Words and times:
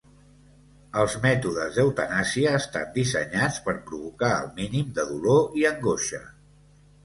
Els 1.01 1.17
mètodes 1.25 1.75
d'eutanàsia 1.79 2.55
estan 2.61 2.89
dissenyats 2.97 3.61
per 3.69 3.77
provocar 3.93 4.33
el 4.41 4.53
mínim 4.59 4.91
de 4.99 5.09
dolor 5.15 5.57
i 5.63 5.71
angoixa. 5.75 6.27